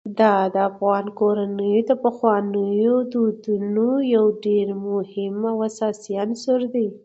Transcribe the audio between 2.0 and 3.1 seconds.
پخوانیو